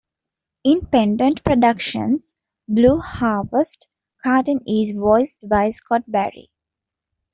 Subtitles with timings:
[0.63, 2.33] In Pendant Productions'
[2.67, 3.87] "Blue Harvest",
[4.25, 6.49] Katarn is voiced by Scott Barry.